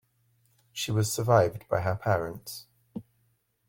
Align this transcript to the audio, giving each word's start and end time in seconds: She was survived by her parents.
She 0.73 0.91
was 0.91 1.13
survived 1.13 1.67
by 1.69 1.81
her 1.81 1.95
parents. 1.95 2.65